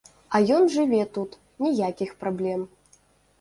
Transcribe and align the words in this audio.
А 0.37 0.39
ён 0.55 0.63
жыве 0.75 1.01
тут, 1.17 1.35
ніякіх 1.67 2.17
праблем. 2.25 2.65